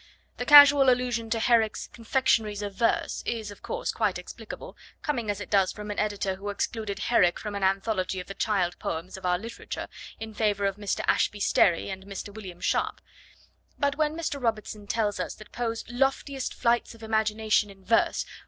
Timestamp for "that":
15.35-15.51